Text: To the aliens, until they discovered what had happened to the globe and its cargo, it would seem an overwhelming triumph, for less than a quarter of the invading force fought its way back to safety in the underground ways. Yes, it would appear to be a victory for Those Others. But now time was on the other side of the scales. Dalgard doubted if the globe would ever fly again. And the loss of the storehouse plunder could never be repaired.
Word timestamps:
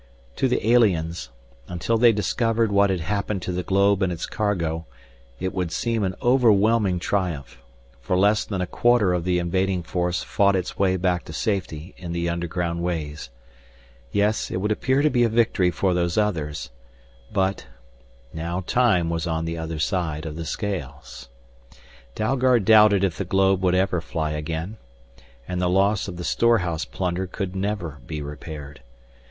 To 0.37 0.47
the 0.47 0.67
aliens, 0.67 1.29
until 1.67 1.95
they 1.95 2.11
discovered 2.11 2.71
what 2.71 2.89
had 2.89 3.01
happened 3.01 3.43
to 3.43 3.51
the 3.51 3.61
globe 3.61 4.01
and 4.01 4.11
its 4.11 4.25
cargo, 4.25 4.87
it 5.39 5.53
would 5.53 5.71
seem 5.71 6.03
an 6.03 6.15
overwhelming 6.23 6.97
triumph, 6.97 7.61
for 8.01 8.17
less 8.17 8.43
than 8.43 8.61
a 8.61 8.65
quarter 8.65 9.13
of 9.13 9.25
the 9.25 9.37
invading 9.37 9.83
force 9.83 10.23
fought 10.23 10.55
its 10.55 10.75
way 10.79 10.97
back 10.97 11.23
to 11.25 11.33
safety 11.33 11.93
in 11.97 12.13
the 12.13 12.29
underground 12.29 12.81
ways. 12.81 13.29
Yes, 14.11 14.49
it 14.49 14.57
would 14.57 14.71
appear 14.71 15.03
to 15.03 15.09
be 15.11 15.21
a 15.23 15.29
victory 15.29 15.69
for 15.69 15.93
Those 15.93 16.17
Others. 16.17 16.71
But 17.31 17.67
now 18.33 18.63
time 18.65 19.07
was 19.11 19.27
on 19.27 19.45
the 19.45 19.59
other 19.59 19.77
side 19.77 20.25
of 20.25 20.35
the 20.35 20.45
scales. 20.45 21.29
Dalgard 22.15 22.65
doubted 22.65 23.03
if 23.03 23.19
the 23.19 23.23
globe 23.23 23.61
would 23.61 23.75
ever 23.75 24.01
fly 24.01 24.31
again. 24.31 24.77
And 25.47 25.61
the 25.61 25.69
loss 25.69 26.07
of 26.07 26.17
the 26.17 26.23
storehouse 26.23 26.85
plunder 26.85 27.27
could 27.27 27.55
never 27.55 27.99
be 28.07 28.19
repaired. 28.23 28.81